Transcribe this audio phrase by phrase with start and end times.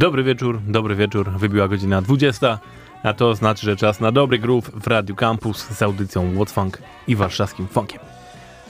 [0.00, 1.30] Dobry wieczór, dobry wieczór.
[1.30, 2.58] Wybiła godzina 20,
[3.02, 6.78] a to znaczy, że czas na dobry groove w Radiu Campus z audycją What Funk
[7.08, 8.00] i warszawskim funkiem.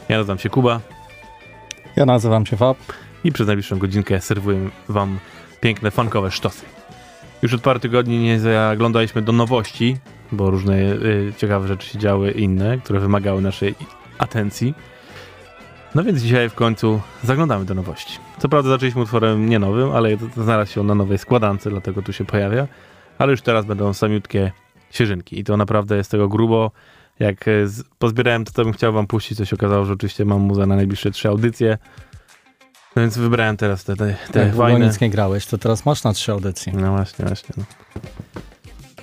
[0.08, 0.80] Ja nazywam się Kuba
[1.96, 2.76] Ja nazywam się Fab.
[3.24, 5.18] i przez najbliższą godzinkę serwuję wam
[5.60, 6.64] piękne funkowe sztosy.
[7.42, 9.96] Już od paru tygodni nie zaglądaliśmy do nowości,
[10.32, 13.74] bo różne y, ciekawe rzeczy się działy inne, które wymagały naszej
[14.18, 14.74] atencji.
[15.94, 18.18] No więc dzisiaj w końcu zaglądamy do nowości.
[18.38, 22.12] Co prawda zaczęliśmy utworem nie nowym, ale znalazł się on na nowej składance, dlatego tu
[22.12, 22.68] się pojawia.
[23.18, 24.52] Ale już teraz będą samiutkie
[24.90, 26.70] świeżynki i to naprawdę jest tego grubo.
[27.18, 27.50] Jak e,
[27.98, 30.76] pozbierałem to, co bym chciał wam puścić, to się okazało, że oczywiście mam muzę na
[30.76, 31.78] najbliższe trzy audycje.
[32.96, 34.86] No więc wybrałem teraz te, te, te Jak fajne...
[34.86, 36.72] nic nie grałeś, to teraz masz na trzy audycje.
[36.72, 37.54] No właśnie, właśnie.
[37.56, 37.64] No.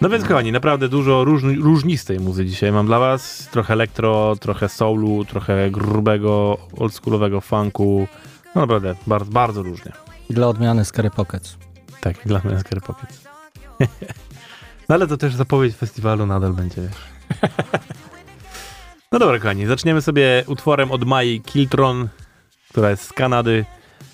[0.02, 3.48] No więc kochani, naprawdę dużo różni, różnistej muzy dzisiaj mam dla was.
[3.52, 8.08] Trochę elektro, trochę soulu, trochę grubego, oldschoolowego funku.
[8.56, 9.92] No naprawdę, bardzo, bardzo różnie.
[10.30, 11.58] Dla odmiany Scary Pockets.
[12.02, 13.24] Tak, dla mnie Scary Pockets.
[14.90, 17.42] no ale to też zapowiedź festiwalu nadal będzie, wiesz.
[19.12, 22.08] no dobra, kochani, zaczniemy sobie utworem od Mai Kiltron,
[22.70, 23.66] która jest z Kanady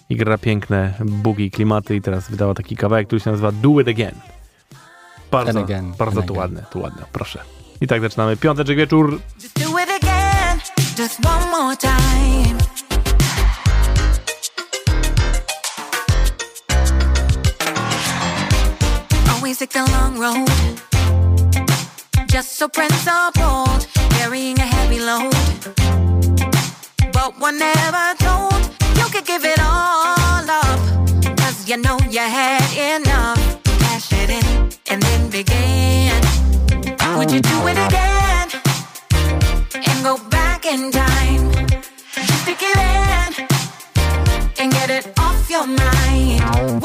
[0.09, 3.87] i gra piękne bugi klimaty i teraz wydała taki kawałek, który się nazywa Do It
[3.87, 4.32] Again.
[5.33, 6.37] Bardzo, And again, bardzo and again.
[6.41, 7.39] ładne, to ładne, proszę.
[7.81, 8.37] I tak zaczynamy.
[8.37, 9.19] Piąteczek wieczór.
[9.43, 10.59] Just do it again,
[10.97, 12.57] just one more time.
[19.29, 20.49] Always take the long road,
[22.27, 25.33] just so principled, carrying a heavy load.
[27.11, 28.61] But one never told
[28.97, 30.79] you could give it all up,
[31.37, 32.63] cause you know you had
[32.95, 33.02] enough.
[35.33, 36.21] Begin.
[37.17, 38.49] Would you do it again?
[39.73, 41.51] and go back in time.
[42.13, 43.47] Just to give in
[44.59, 46.82] and get it off your mind.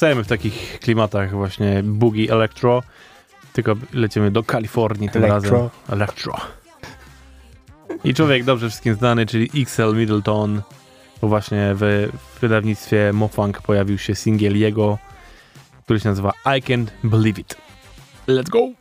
[0.00, 0.18] Again?
[0.18, 2.82] Zostajemy w takich klimatach właśnie boogie electro,
[3.52, 5.56] tylko lecimy do Kalifornii tym Electro.
[5.56, 5.70] razem.
[5.88, 6.36] Electro.
[8.04, 10.62] I człowiek dobrze wszystkim znany, czyli XL Middleton,
[11.20, 12.08] bo właśnie w
[12.40, 14.98] wydawnictwie Mofunk pojawił się singiel jego,
[15.84, 17.56] który się nazywa I Can't Believe It.
[18.28, 18.79] Let's go!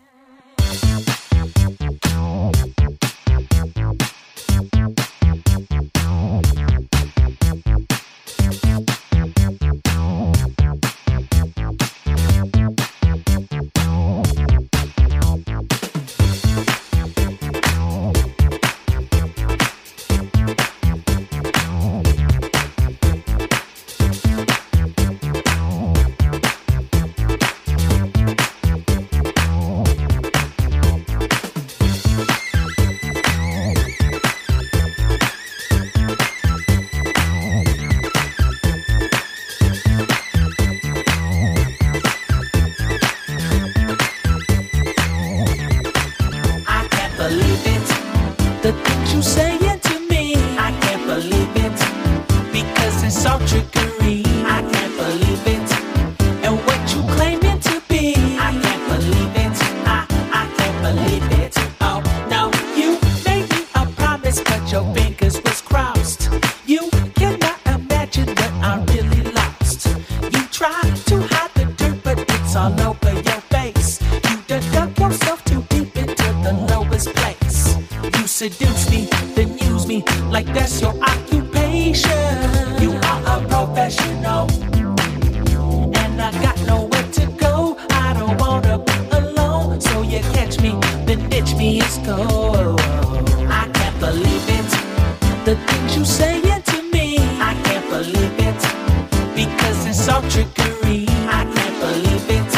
[99.85, 101.05] and some trickery.
[101.27, 102.55] I can't believe it.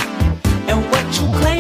[0.70, 1.51] And what you claim.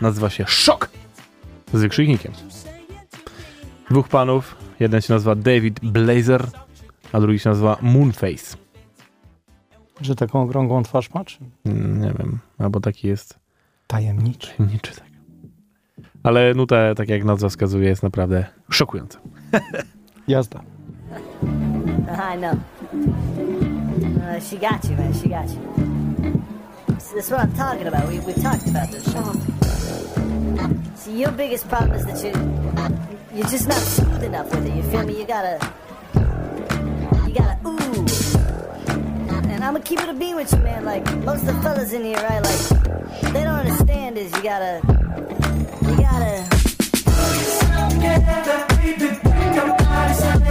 [0.00, 0.90] nazywa się Szok
[1.72, 2.32] z wykrzyknikiem.
[3.90, 6.46] Dwóch panów, jeden się nazywa David Blazer,
[7.12, 8.56] a drugi się nazywa Moonface.
[10.00, 11.24] Że taką okrągłą twarz ma?
[11.24, 11.38] Czy...
[11.64, 13.38] Mm, nie wiem, albo taki jest.
[13.86, 14.48] Tajemniczy.
[14.56, 15.06] Tajemniczy, tak.
[16.22, 19.20] Ale nutę, tak jak nazwa wskazuje, jest naprawdę szokująca.
[20.28, 20.60] Jazda.
[22.34, 22.54] I know.
[24.16, 25.14] Uh, she got you, man.
[25.14, 25.58] She got you.
[27.14, 28.08] That's what I'm talking about.
[28.08, 29.14] We, we talked about this.
[29.16, 29.83] Oh.
[30.96, 32.32] See, your biggest problem is that you
[33.36, 34.74] you're just not smooth enough with it.
[34.74, 35.18] You feel me?
[35.18, 35.58] You gotta
[37.26, 38.06] you gotta ooh.
[39.50, 40.84] And I'ma keep it a bean with you, man.
[40.84, 42.42] Like most of the fellas in here, right?
[42.42, 44.80] Like they don't understand is you gotta
[45.82, 46.44] you gotta.
[47.90, 50.43] Together, baby, bring your body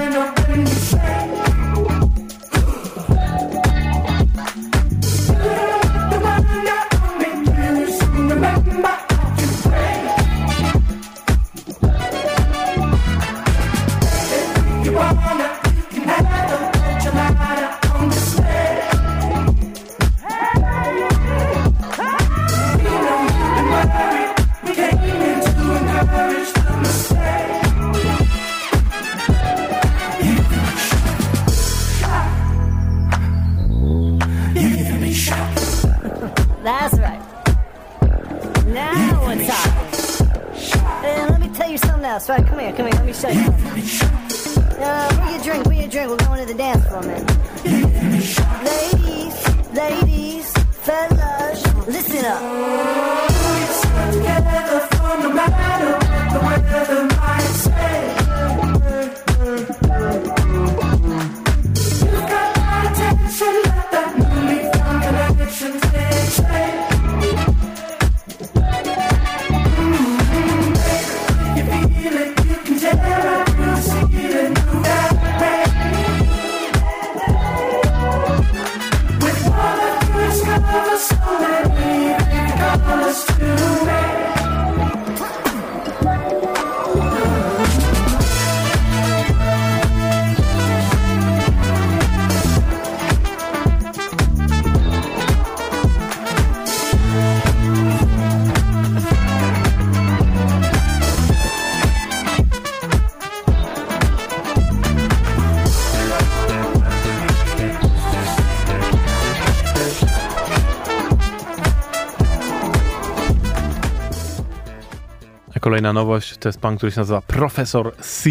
[115.84, 118.30] kolejna nowość to jest pan, który się nazywa Profesor C.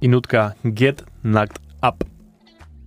[0.00, 2.04] I nutka Get Knocked Up.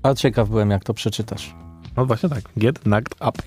[0.04, 1.56] A ciekaw byłem, jak to przeczytasz.
[1.98, 3.42] No właśnie tak, Get Knocked Up.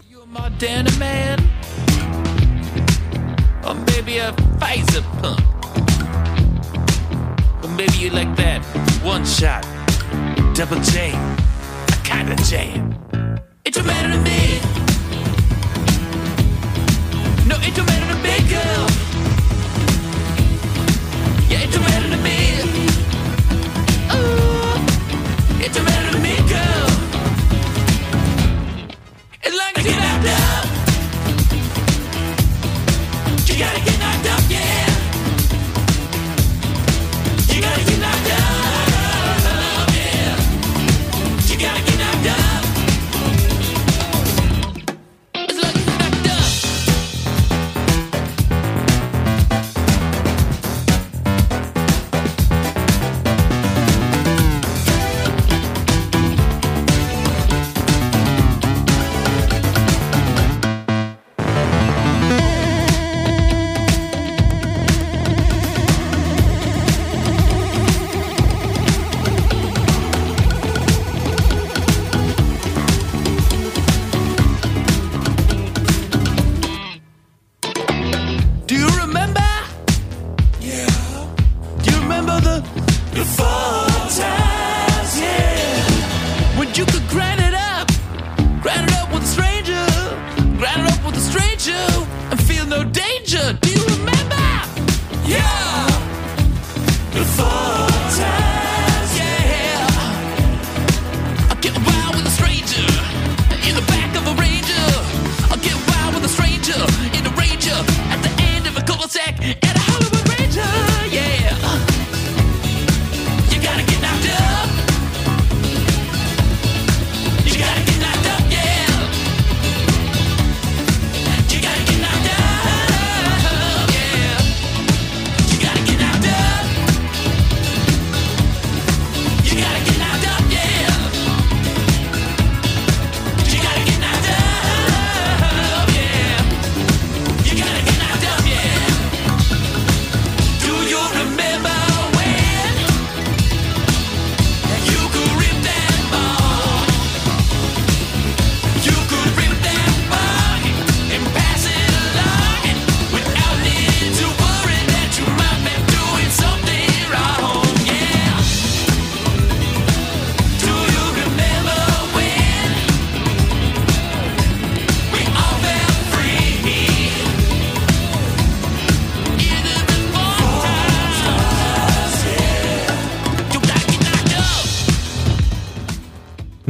[3.64, 5.40] Or maybe a Pfizer pump,
[7.62, 8.62] or maybe you like that
[9.04, 9.66] one shot,
[10.56, 11.12] double J,
[11.88, 12.91] a kind of jam.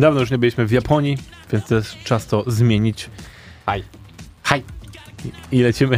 [0.02, 1.18] Dawno już nie byliśmy w Japonii,
[1.52, 3.11] więc też czas to zmienić.
[3.66, 3.85] Aj.
[4.42, 4.62] Haj!
[5.52, 5.97] I i lecimy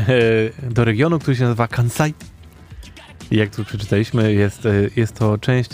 [0.62, 2.14] e, do regionu, który się nazywa Kansai.
[3.30, 5.70] I jak tu przeczytaliśmy, jest, e, jest to część,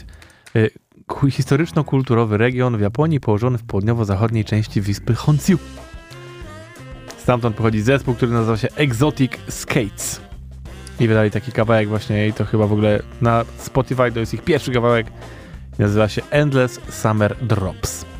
[0.56, 0.68] e,
[1.06, 5.58] ku- historyczno-kulturowy region w Japonii położony w południowo-zachodniej części wyspy Honshu.
[7.18, 10.20] Stamtąd pochodzi zespół, który nazywa się Exotic Skates.
[11.00, 14.42] I wydali taki kawałek właśnie i to chyba w ogóle na Spotify to jest ich
[14.42, 15.06] pierwszy kawałek.
[15.78, 18.10] Nazywa się Endless Summer Drops.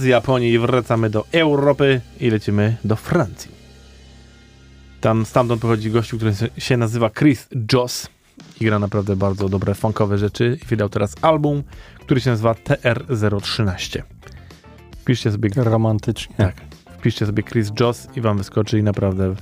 [0.00, 3.50] Z Japonii wracamy do Europy i lecimy do Francji.
[5.00, 8.08] Tam stamtąd pochodzi gościu, który się- nazywa Chris Joss
[8.60, 10.58] i gra naprawdę bardzo dobre funkowe rzeczy.
[10.62, 11.62] I wydał teraz album,
[12.00, 14.02] który się nazywa TR013.
[15.00, 16.34] Wpiszcie sobie Romantycznie.
[16.36, 16.54] tak.
[16.98, 19.34] Wpiszcie sobie Chris Joss i wam wyskoczy i naprawdę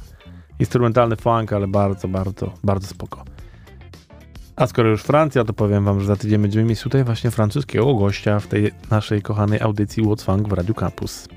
[0.58, 3.24] instrumentalny funk, ale bardzo, bardzo, bardzo spoko.
[4.58, 7.94] A skoro już Francja, to powiem wam, że za tydzień będziemy mieć tutaj właśnie francuskiego
[7.94, 11.28] gościa w tej naszej kochanej audycji What's Funk w Radio Campus.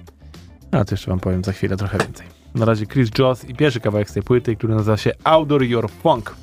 [0.72, 2.28] A to jeszcze wam powiem za chwilę trochę więcej.
[2.56, 5.92] Na razie Chris Joss i pierwszy kawałek z tej płyty, który nazywa się Outdoor Your
[5.92, 6.36] Funk.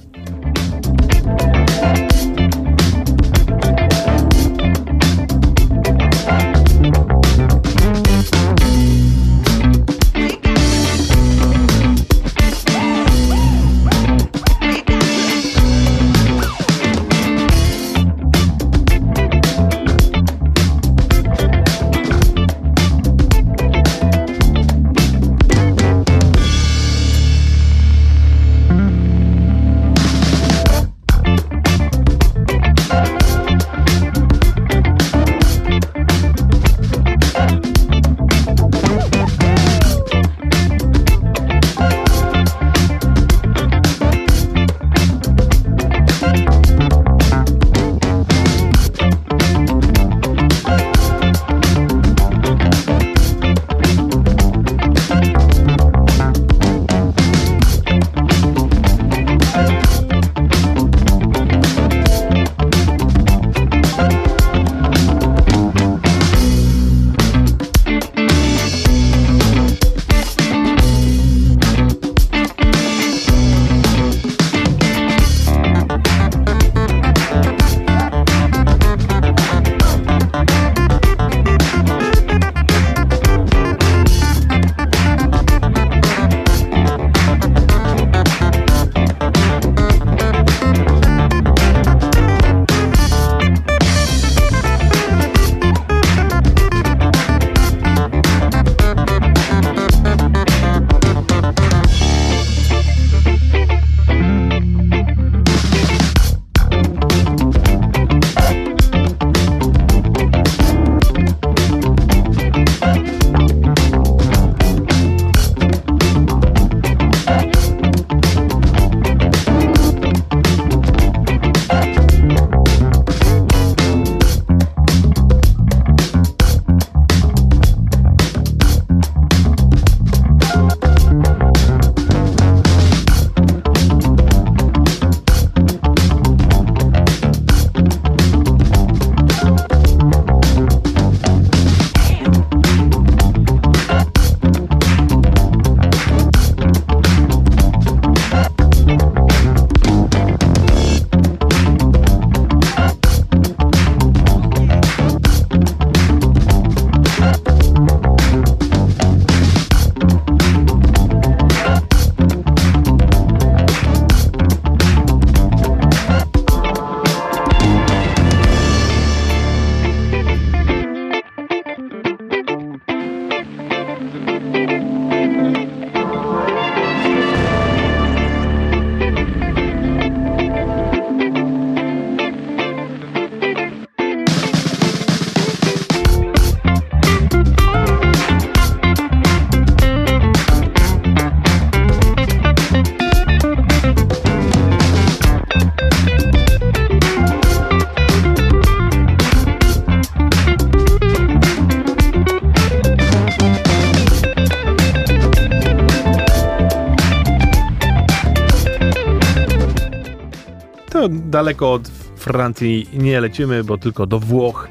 [211.29, 214.69] Daleko od Francji nie lecimy, bo tylko do Włoch.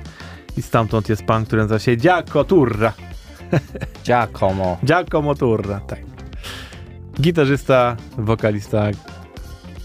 [0.57, 2.93] I stamtąd jest pan, który nazywa się Giaco Turra.
[4.05, 4.77] Giacomo.
[4.85, 5.99] Giacomo Turra, tak.
[7.21, 8.87] Gitarzysta, wokalista,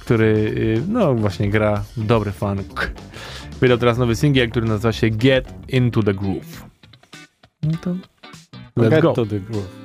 [0.01, 2.93] który y, no właśnie gra dobry funk.
[3.61, 6.65] Wydał teraz nowy singiel, który nazywa się Get Into the Groove.
[7.63, 7.95] No to
[8.77, 9.13] let's Get go.
[9.13, 9.82] to the groove.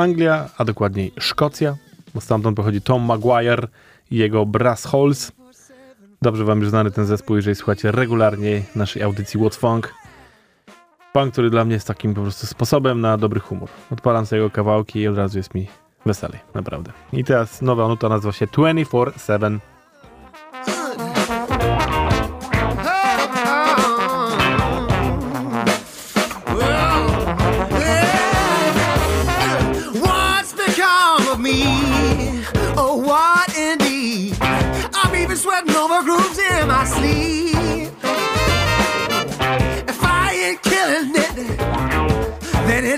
[0.00, 1.76] Anglia, a dokładniej Szkocja,
[2.14, 3.68] bo stamtąd pochodzi Tom Maguire
[4.10, 5.32] i jego Brass Holes.
[6.22, 9.94] Dobrze wam już znany ten zespół, jeżeli słuchacie regularnie naszej audycji What's Funk.
[11.12, 13.68] Pan, który dla mnie jest takim po prostu sposobem na dobry humor.
[13.90, 15.66] Odpalam sobie jego kawałki i od razu jest mi
[16.06, 16.92] weselej, naprawdę.
[17.12, 19.58] I teraz nowa nuta nazywa się 24-7.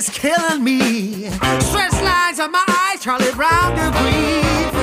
[0.03, 1.29] is killing me.
[1.61, 4.82] Stress lines on my eyes, Charlie Brown to.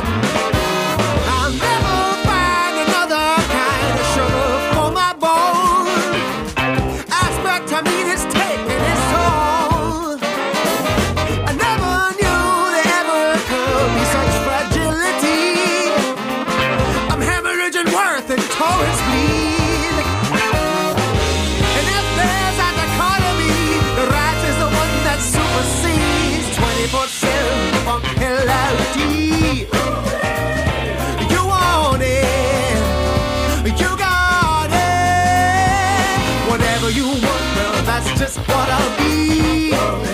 [38.79, 40.08] I'll be.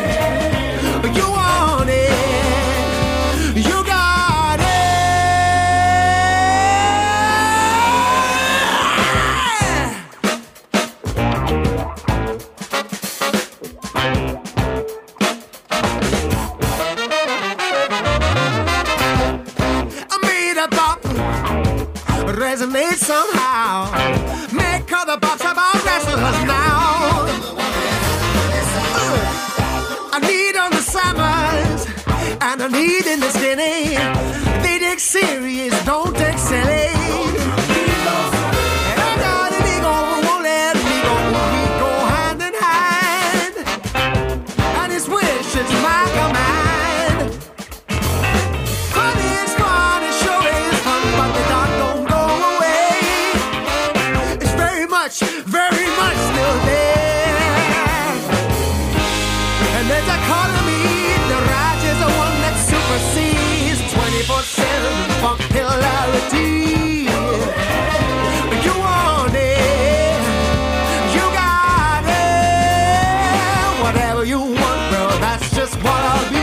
[76.07, 76.34] I'll be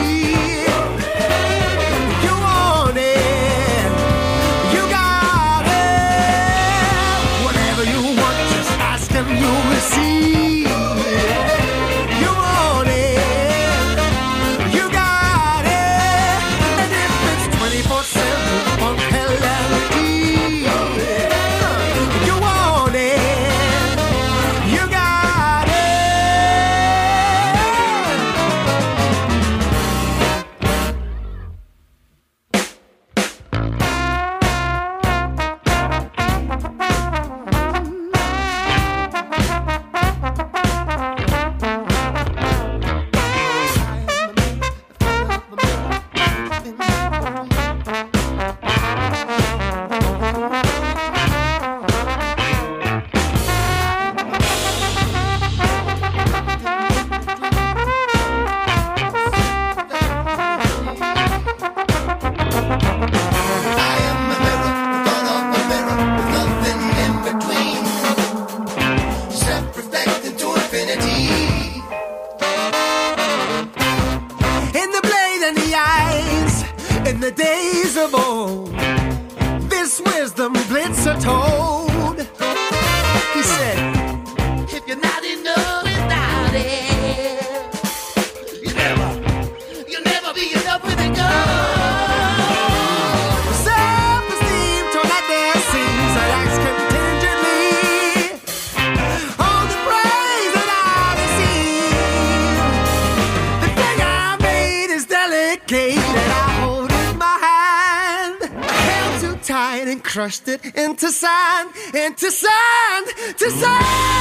[110.33, 114.12] crushed it into sand, into sand, to sand.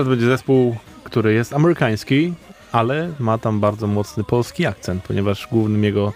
[0.00, 2.34] Teraz będzie zespół, który jest amerykański,
[2.72, 6.12] ale ma tam bardzo mocny polski akcent, ponieważ głównym jego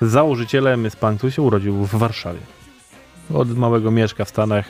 [0.00, 2.38] założycielem jest pan, który się urodził w Warszawie.
[3.34, 4.64] Od małego mieszka w Stanach,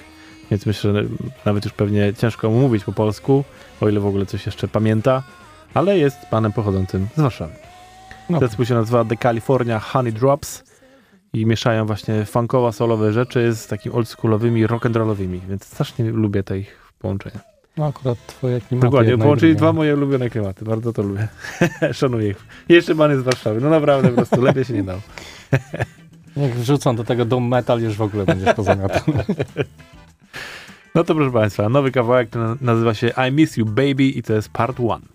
[0.51, 1.05] więc myślę, że
[1.45, 3.45] nawet już pewnie ciężko mu mówić po polsku,
[3.81, 5.23] o ile w ogóle coś jeszcze pamięta,
[5.75, 7.55] ale jest panem pochodzącym z Warszawy.
[8.31, 8.41] No.
[8.41, 10.65] Zespół się nazywa The California Honey Drops
[11.33, 16.93] i mieszają właśnie funkowo solowe rzeczy z takimi oldschoolowymi, rock'n'rollowymi, więc strasznie lubię te ich
[16.99, 17.54] połączenia.
[17.77, 18.87] No akurat twoje klimaty.
[18.87, 19.59] Dokładnie, połączyli lubię.
[19.59, 21.29] dwa moje ulubione klimaty, bardzo to lubię.
[21.93, 22.47] Szanuję ich.
[22.69, 25.01] Jeszcze pan jest z Warszawy, no naprawdę po prostu lepiej się nie dało.
[26.37, 29.25] Jak wrzucą do tego dom metal, już w ogóle będziesz pozamiatany.
[30.95, 32.29] No to proszę państwa, nowy kawałek
[32.61, 35.07] nazywa się I Miss You Baby i to jest part one.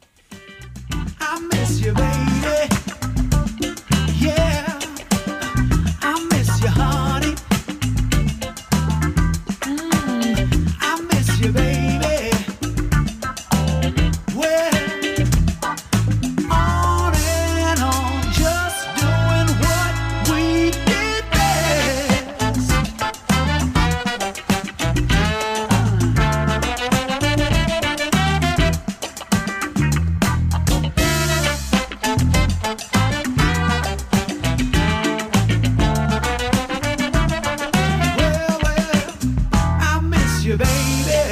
[40.50, 41.29] you, baby.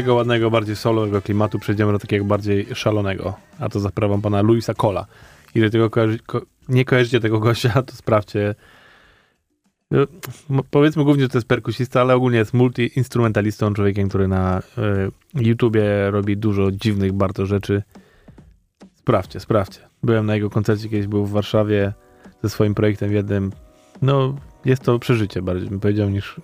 [0.00, 4.42] Tego ładnego, bardziej solowego klimatu przejdziemy do takiego bardziej szalonego, a to za sprawą pana
[4.42, 5.06] Luisa Cola.
[5.54, 8.54] Jeżeli tego kojarzy, ko, nie kojarzycie tego gościa, to sprawdźcie.
[9.90, 14.58] No, Powiedzmy głównie, że to jest perkusista, ale ogólnie jest multi-instrumentalistą, człowiekiem, który na
[15.38, 17.82] y, YouTubie robi dużo dziwnych bardzo rzeczy.
[18.94, 19.80] Sprawdźcie, sprawdźcie.
[20.02, 21.92] Byłem na jego koncercie, kiedyś był w Warszawie
[22.42, 23.52] ze swoim projektem w jednym.
[24.02, 24.34] No,
[24.64, 26.40] jest to przeżycie bardziej, bym powiedział, niż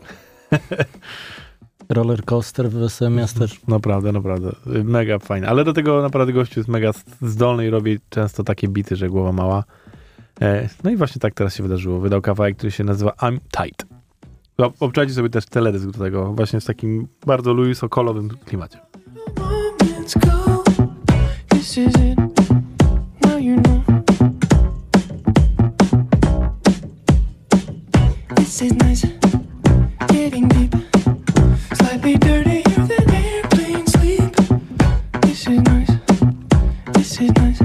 [1.89, 3.71] Roller coaster w wesołym miasteczku.
[3.71, 4.53] Naprawdę, naprawdę.
[4.85, 5.49] Mega fajne.
[5.49, 6.91] Ale do tego naprawdę gościu jest mega
[7.23, 9.65] zdolny i robi często takie bity, że głowa mała.
[10.41, 12.01] E, no i właśnie tak teraz się wydarzyło.
[12.01, 13.87] Wydał kawałek, który się nazywa I'm Tight.
[14.59, 18.79] Ob- Obczajcie sobie też teledysk do tego, właśnie w takim bardzo Louis Okolowym klimacie.
[28.37, 29.07] This is nice.
[30.09, 30.66] Getting deep.
[32.07, 32.15] This
[35.49, 35.91] is nice.
[36.93, 37.59] This is nice.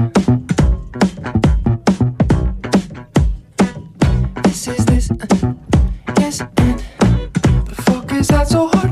[4.42, 5.10] This is this.
[5.12, 5.54] uh,
[6.18, 6.80] yes, and
[7.66, 8.91] the fuck is that so hard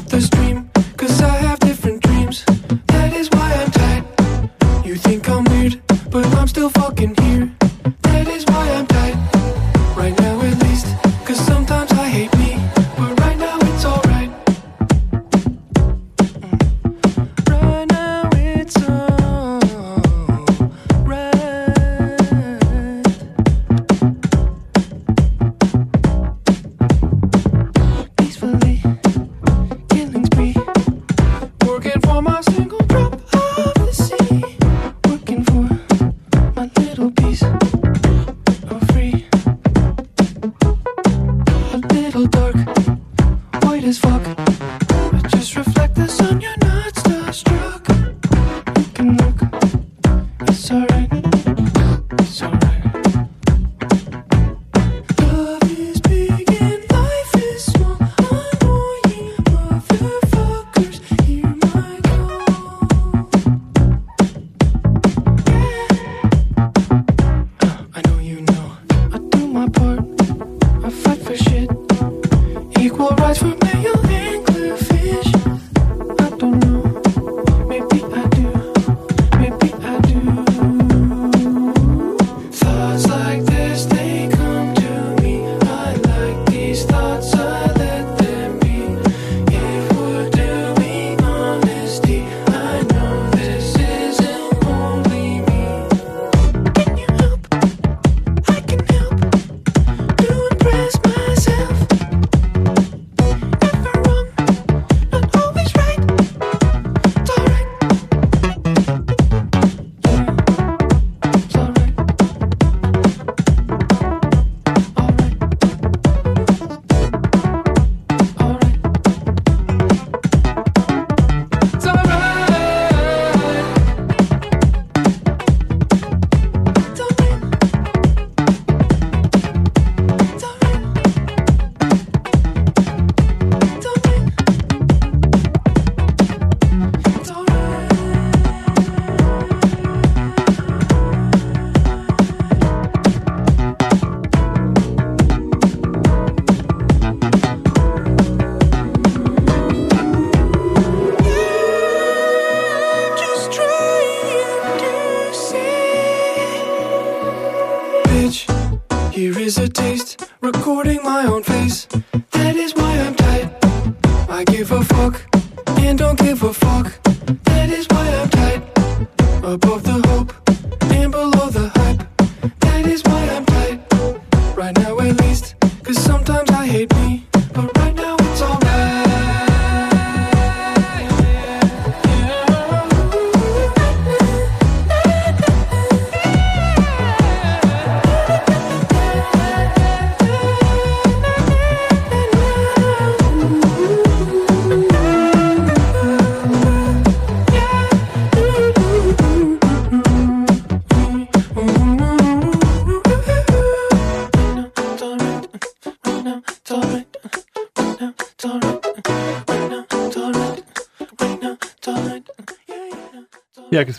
[0.00, 1.39] swim up the stream cause I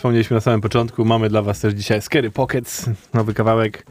[0.02, 3.86] wspomnieliśmy na samym początku, mamy dla was też dzisiaj Scary Pockets, nowy kawałek.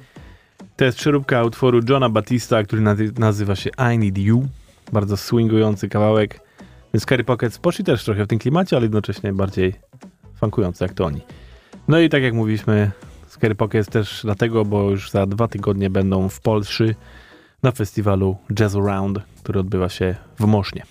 [0.76, 4.47] To jest przeróbka utworu Johna Batista, który nazy- nazywa się I Need You.
[4.91, 6.39] Bardzo swingujący kawałek.
[6.93, 9.74] Więc Scary Pockets poszli też trochę w tym klimacie, ale jednocześnie bardziej
[10.36, 11.22] funkujący jak to oni.
[11.88, 12.91] No i tak jak mówiliśmy,
[13.28, 16.84] Scary Pockets też dlatego, bo już za dwa tygodnie będą w Polsce
[17.64, 20.84] na festiwalu Jazz Around, który odbywa się w Mosznie.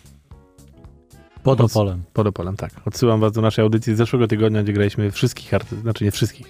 [1.43, 2.03] Pod Opolem.
[2.13, 2.71] Pod Opolem, tak.
[2.85, 6.47] Odsyłam was do naszej audycji z zeszłego tygodnia, gdzie graliśmy wszystkich artystów, znaczy nie wszystkich,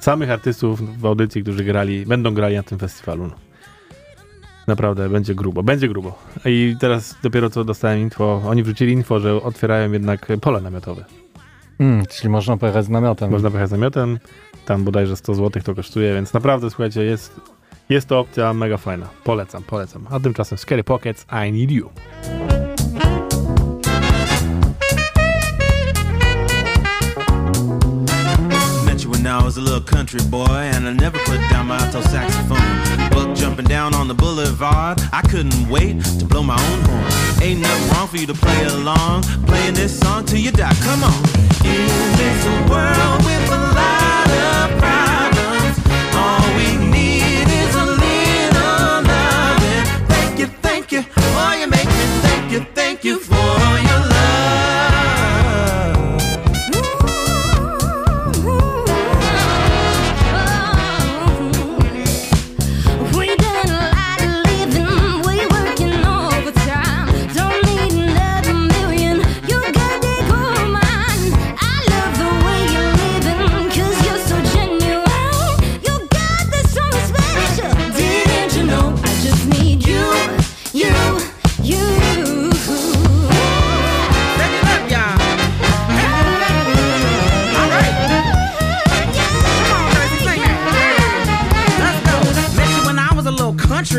[0.00, 3.26] samych artystów w audycji, którzy grali, będą grali na tym festiwalu.
[3.26, 3.34] No.
[4.66, 6.18] Naprawdę, będzie grubo, będzie grubo.
[6.44, 11.04] I teraz dopiero co dostałem info, oni wrzucili info, że otwierają jednak pole namiotowe.
[11.78, 13.30] Mm, czyli można pojechać z namiotem.
[13.30, 14.18] Można pojechać z namiotem,
[14.66, 17.40] tam bodajże 100 zł to kosztuje, więc naprawdę, słuchajcie, jest,
[17.88, 19.08] jest to opcja mega fajna.
[19.24, 20.06] Polecam, polecam.
[20.10, 21.90] A tymczasem Scary Pockets, I Need You.
[29.38, 32.58] I was a little country boy, and I never put down my alto saxophone.
[33.10, 37.42] Buck jumping down on the boulevard, I couldn't wait to blow my own horn.
[37.42, 40.74] Ain't nothing wrong for you to play along, playing this song till you die.
[40.82, 41.14] Come on.
[41.64, 41.86] In
[42.18, 45.76] this world with a lot of problems,
[46.18, 49.84] all we need is a little loving.
[50.08, 53.54] Thank you, thank you, oh you make me thank you, thank you for
[53.86, 53.87] your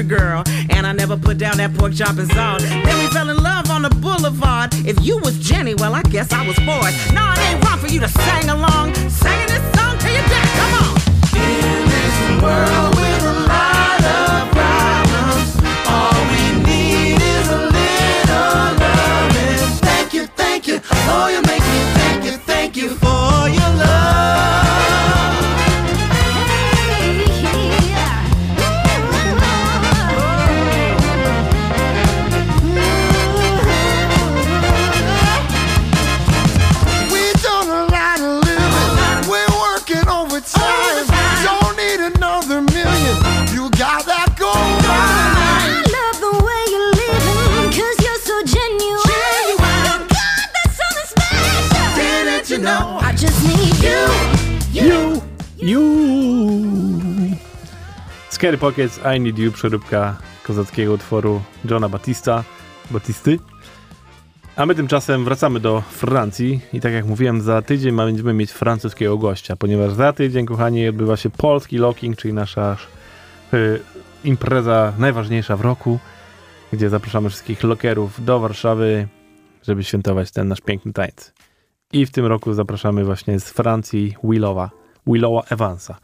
[0.10, 2.62] girl, and I never put down that pork chop and salt.
[2.62, 4.74] Then we fell in love on the boulevard.
[4.86, 6.92] If you was Jenny, well, I guess I was Ford.
[7.14, 10.50] No, it ain't wrong for you to sing along, singing this song till you die.
[10.60, 10.92] Come on.
[11.38, 15.50] In this world with a lot of problems,
[15.88, 19.62] all we need is a little loving.
[19.86, 20.82] Thank you, thank you.
[21.14, 23.09] Oh, you make me thank you, thank you for
[58.40, 62.44] Scary Pockets, I Need You, przeróbka kozackiego utworu Johna Batista,
[62.92, 63.40] Batisty.
[64.56, 69.18] A my tymczasem wracamy do Francji i tak jak mówiłem, za tydzień będziemy mieć francuskiego
[69.18, 72.78] gościa, ponieważ za tydzień, kochani, odbywa się polski locking, czyli nasza
[73.54, 73.80] y,
[74.24, 76.00] impreza najważniejsza w roku,
[76.74, 79.08] gdzie zapraszamy wszystkich lockerów do Warszawy,
[79.64, 81.34] żeby świętować ten nasz piękny tańc.
[81.94, 84.70] I w tym roku zapraszamy właśnie z Francji Willowa,
[85.08, 85.96] Willowa Evansa,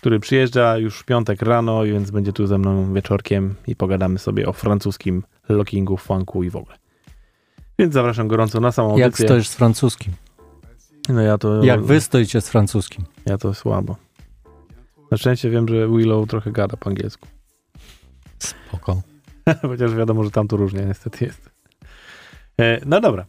[0.00, 4.48] który przyjeżdża już w piątek rano, więc będzie tu ze mną wieczorkiem i pogadamy sobie
[4.48, 6.76] o francuskim lockingu, funku i w ogóle.
[7.78, 9.26] Więc zapraszam gorąco na samą Jak audycję.
[9.26, 10.12] stoisz z francuskim?
[11.08, 13.04] No ja to, Jak wy stoicie z francuskim?
[13.26, 13.96] Ja to słabo.
[15.10, 17.28] Na szczęście wiem, że Willow trochę gada po angielsku.
[18.38, 19.02] Spoko.
[19.62, 21.50] Chociaż wiadomo, że tam to różnie niestety jest.
[22.60, 23.26] E, no dobra.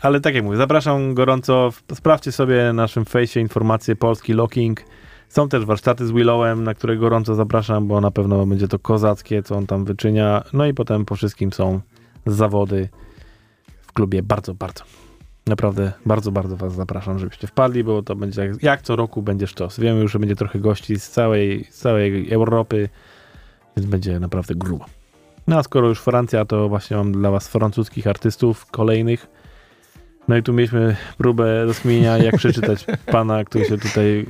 [0.00, 1.70] Ale tak jak mówię, zapraszam gorąco.
[1.94, 4.80] Sprawdźcie sobie na naszym fejsie informacje Polski Locking.
[5.28, 9.42] Są też warsztaty z Willowem, na które gorąco zapraszam, bo na pewno będzie to kozackie,
[9.42, 10.44] co on tam wyczynia.
[10.52, 11.80] No i potem po wszystkim są
[12.26, 12.88] zawody
[13.80, 14.22] w klubie.
[14.22, 14.84] Bardzo, bardzo.
[15.46, 19.46] Naprawdę bardzo, bardzo was zapraszam, żebyście wpadli, bo to będzie jak, jak co roku będzie
[19.46, 19.80] sztos.
[19.80, 22.88] Wiemy już, że będzie trochę gości z całej, z całej Europy,
[23.76, 24.84] więc będzie naprawdę grubo.
[25.46, 29.26] No a skoro już Francja, to właśnie mam dla was francuskich artystów kolejnych.
[30.28, 34.26] No i tu mieliśmy próbę rozkminienia, jak przeczytać pana, który się tutaj...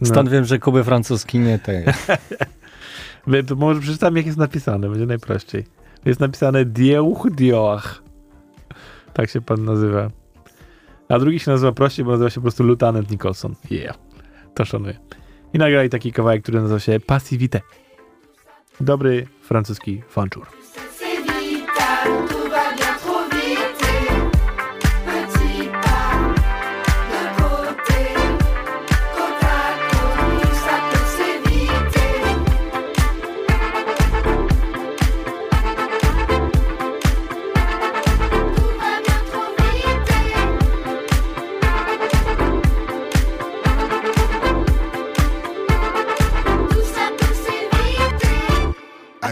[0.00, 5.64] no, Stąd wiem, że Kuby francuski nie to może przeczytam, jak jest napisane, będzie najprościej.
[6.04, 8.02] Jest napisane Dieuch Dioach.
[9.12, 10.10] Tak się pan nazywa.
[11.08, 13.54] A drugi się nazywa prościej, bo nazywa się po prostu Lieutenant Nicholson.
[13.70, 13.98] Yeah.
[14.54, 14.98] To szanuję.
[15.52, 17.60] I nagrali taki kawałek, który nazywa się Passivité.
[18.80, 20.46] Dobry francuski fanczur.
[20.98, 22.43] C'est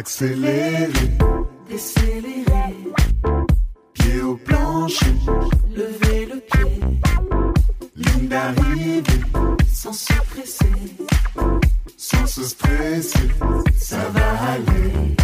[0.05, 0.91] Accélérer,
[1.69, 2.75] Décélérer,
[3.93, 5.15] pied au plancher,
[5.71, 6.81] lever le pied.
[7.95, 9.03] ligne d'arrivée,
[9.73, 10.97] sans se presser,
[11.97, 13.29] sans se stresser,
[13.79, 15.15] ça va aller.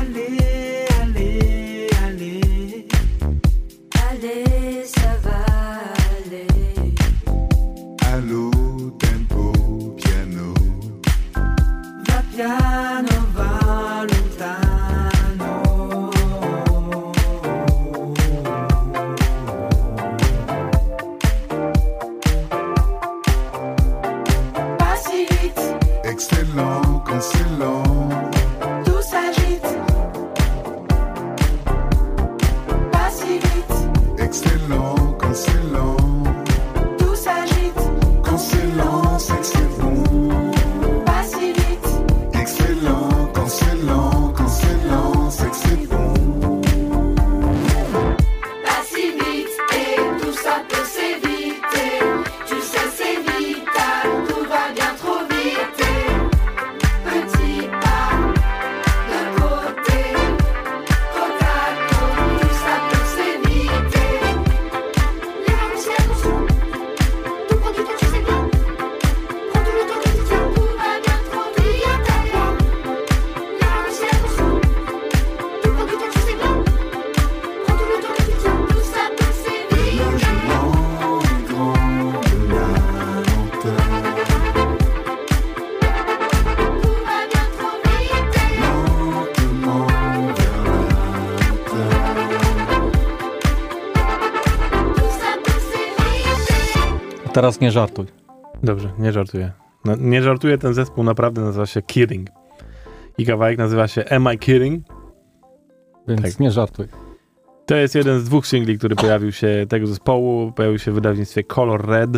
[0.00, 2.88] allez, allez, allez,
[4.10, 5.44] allez, ça va
[6.18, 6.48] aller,
[8.12, 8.50] Allo,
[8.98, 10.54] tempo, piano,
[12.08, 13.19] va piano,
[14.00, 14.69] out time.
[97.40, 98.06] Teraz nie żartuj.
[98.62, 99.52] Dobrze, nie żartuję.
[99.84, 102.28] No, nie żartuję, ten zespół naprawdę nazywa się Kidding.
[103.18, 104.84] I kawałek nazywa się Am I Kidding?
[106.08, 106.40] Więc Tak.
[106.40, 106.86] nie żartuj.
[107.66, 110.52] To jest jeden z dwóch singli, który pojawił się tego zespołu.
[110.52, 112.10] Pojawił się w wydawnictwie Color Red.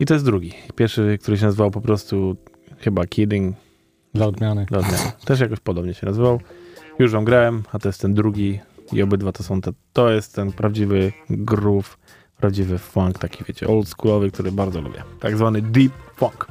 [0.00, 0.52] I to jest drugi.
[0.76, 2.36] Pierwszy, który się nazywał po prostu
[2.78, 3.56] chyba Kidding.
[4.14, 4.66] Dla odmiany.
[4.68, 5.12] Dla odmiany.
[5.24, 6.40] Też jakoś podobnie się nazywał.
[6.98, 8.60] Już wam grałem, a to jest ten drugi.
[8.92, 9.70] I obydwa to są te.
[9.92, 11.98] To jest ten prawdziwy groove,
[12.42, 15.02] prawdziwy funk, taki wiecie, oldschoolowy, który bardzo lubię.
[15.20, 16.46] Tak zwany deep funk.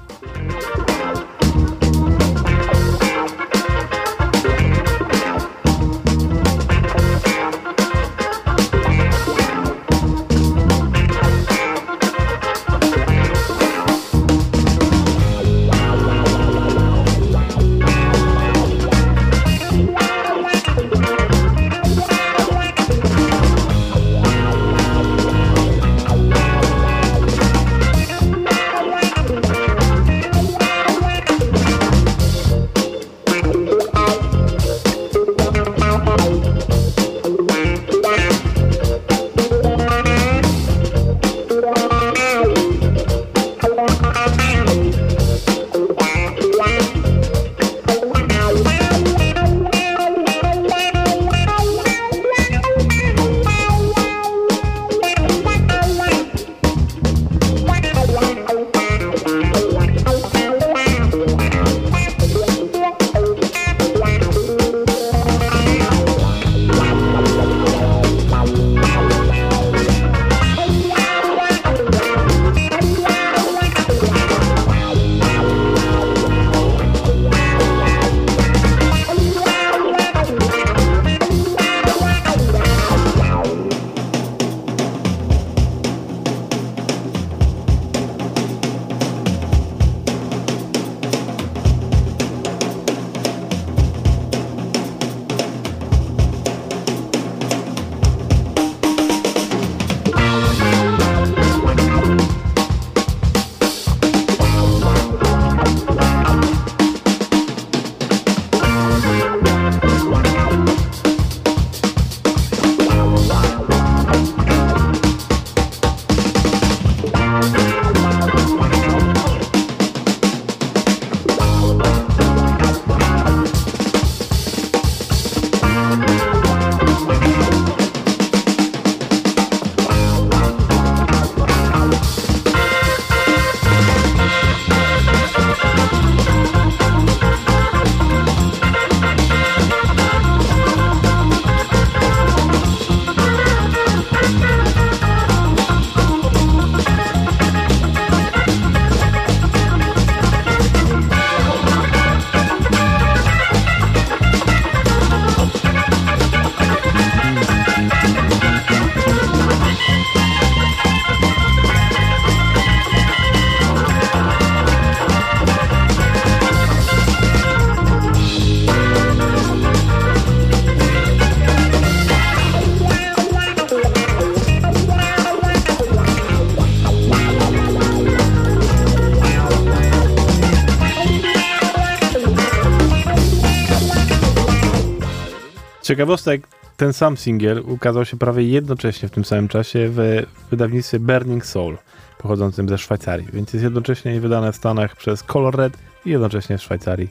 [185.92, 191.46] Ciekawostek, ten sam singiel ukazał się prawie jednocześnie w tym samym czasie w wydawnictwie Burning
[191.46, 191.78] Soul,
[192.18, 196.62] pochodzącym ze Szwajcarii, więc jest jednocześnie wydane w Stanach przez Color Red i jednocześnie w
[196.62, 197.10] Szwajcarii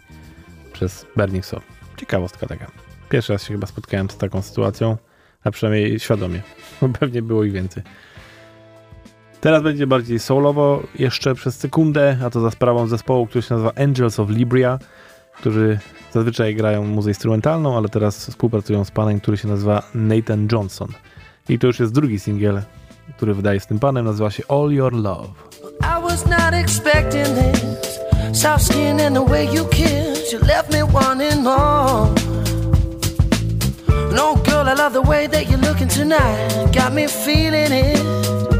[0.72, 1.62] przez Burning Soul.
[1.96, 2.70] Ciekawostka taka.
[3.08, 4.96] Pierwszy raz się chyba spotkałem z taką sytuacją,
[5.44, 6.42] a przynajmniej świadomie,
[6.80, 7.82] bo pewnie było ich więcej.
[9.40, 13.72] Teraz będzie bardziej soulowo jeszcze przez sekundę, a to za sprawą zespołu, który się nazywa
[13.74, 14.78] Angels of Libria,
[15.40, 15.78] którzy
[16.12, 20.88] zazwyczaj grają muzę instrumentalną, ale teraz współpracują z panem, który się nazywa Nathan Johnson.
[21.48, 22.62] I to już jest drugi singiel,
[23.16, 25.28] który wydaje z tym panem, nazywa się All Your Love.
[25.80, 28.00] I was not expecting this.
[28.32, 32.14] Soft skin and the way you kiss, you left me wanting more.
[34.14, 36.72] No, girl, I love the way that you're looking tonight.
[36.72, 38.59] Got me feeling it.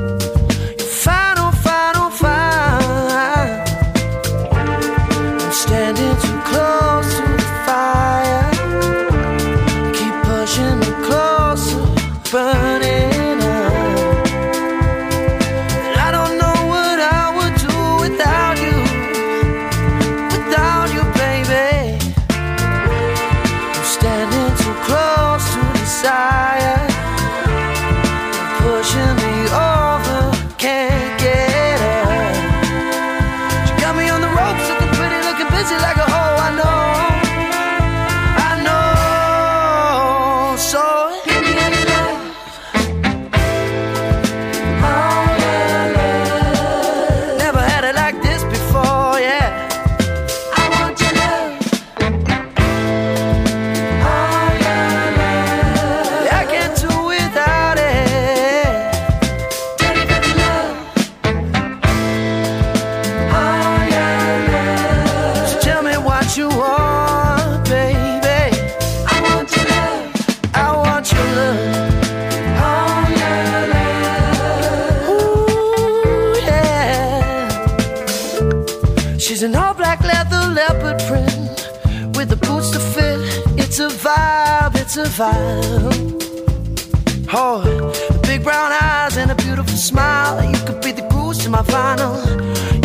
[87.33, 87.93] Oh,
[88.23, 90.43] big brown eyes and a beautiful smile.
[90.43, 92.17] You could be the goose to my vinyl.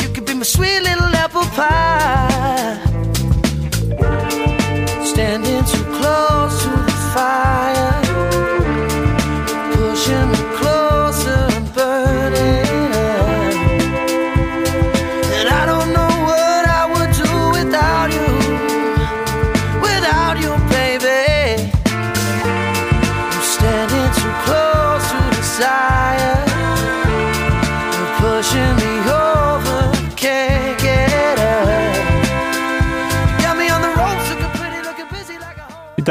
[0.02, 1.95] You could be my sweet little apple pie.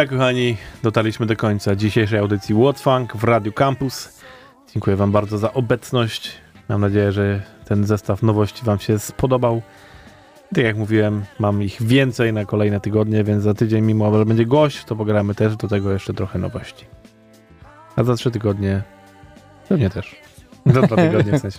[0.05, 4.23] Tak, kochani, dotarliśmy do końca dzisiejszej audycji What Funk w Radio Campus.
[4.73, 6.33] Dziękuję Wam bardzo za obecność.
[6.69, 9.63] Mam nadzieję, że ten zestaw nowości Wam się spodobał.
[10.55, 14.47] Tak jak mówiłem, mam ich więcej na kolejne tygodnie, więc za tydzień, mimo że będzie
[14.47, 16.85] gość, to pogramy też do tego jeszcze trochę nowości.
[17.97, 18.83] A za trzy tygodnie
[19.69, 20.17] pewnie też.
[20.67, 21.59] Za dwa tygodnie w sensie.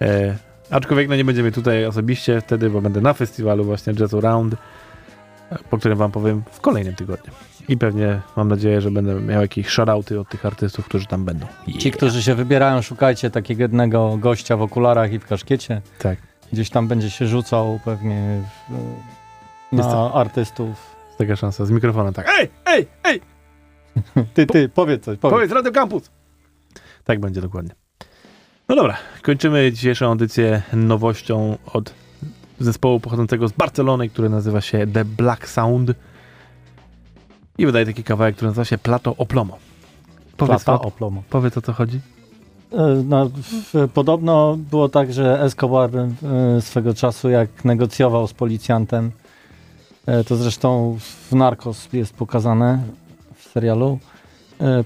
[0.00, 0.36] E,
[0.70, 4.56] aczkolwiek no nie będziemy tutaj osobiście wtedy, bo będę na festiwalu właśnie Jazz Around,
[5.70, 7.32] po którym wam powiem w kolejnym tygodniu.
[7.68, 11.46] I pewnie mam nadzieję, że będę miał jakieś shoutouty od tych artystów, którzy tam będą.
[11.78, 15.82] Ci, którzy się wybierają, szukajcie takiego jednego gościa w okularach i w kaszkiecie.
[15.98, 16.18] Tak.
[16.52, 18.72] Gdzieś tam będzie się rzucał pewnie w,
[19.76, 20.96] Jest na to- artystów.
[21.18, 22.28] Taka szansa z mikrofonem, tak.
[22.38, 23.20] Ej, ej, ej!
[24.34, 25.34] Ty, ty, powiedz coś, powiedz.
[25.34, 26.10] Powiedz Radio Campus!
[27.04, 27.74] Tak będzie dokładnie.
[28.68, 31.94] No dobra, kończymy dzisiejszą audycję nowością od
[32.60, 35.92] zespołu pochodzącego z Barcelony, który nazywa się The Black Sound.
[37.58, 39.58] I wydaje taki kawałek, który nazywa się Plato Oplomo.
[40.36, 41.22] Powiedz, Plata o, oplomo.
[41.30, 42.00] powiedz o co chodzi.
[42.72, 43.30] E, No,
[43.74, 46.10] w, podobno było tak, że Escobar e,
[46.60, 49.10] swego czasu jak negocjował z policjantem,
[50.06, 50.98] e, to zresztą
[51.30, 52.82] w Narcos jest pokazane
[53.36, 53.98] w serialu,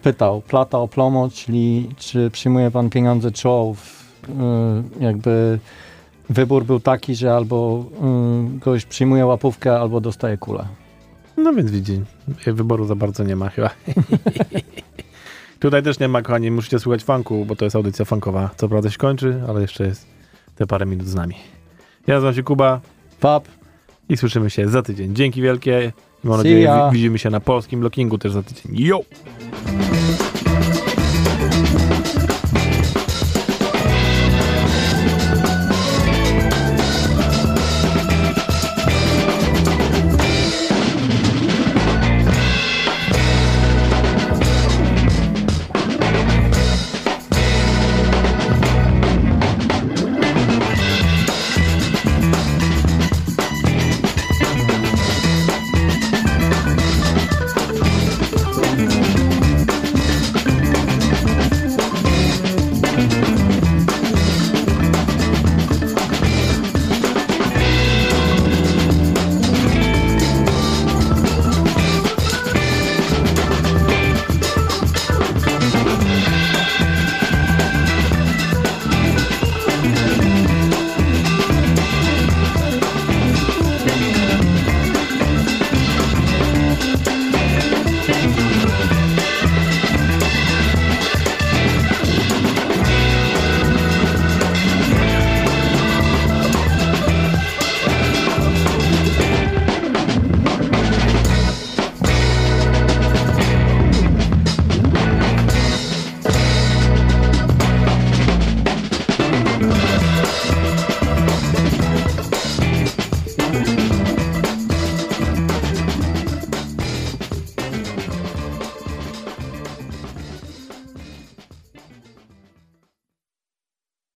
[0.02, 4.04] pytał plata o plomo, czyli czy przyjmuje pan pieniądze czy ołów.
[4.28, 5.58] E, Jakby
[6.30, 10.64] wybór był taki, że albo e, goś przyjmuje łapówkę, albo dostaje kulę.
[11.36, 12.00] No więc widzi,
[12.46, 13.70] wyboru za bardzo nie ma chyba.
[15.60, 18.50] Tutaj też nie ma, kochani, musicie słuchać funku, bo to jest audycja funkowa.
[18.56, 20.06] Co prawda się kończy, ale jeszcze jest
[20.56, 21.34] te parę minut z nami.
[22.06, 22.80] Ja nazywam się Kuba.
[23.20, 23.44] Pap.
[24.08, 25.14] I słyszymy się za tydzień.
[25.14, 25.92] Dzięki wielkie.
[26.24, 28.72] Mam nadzieję, wi- widzimy się na polskim lockingu też za tydzień.
[28.86, 29.00] Yo!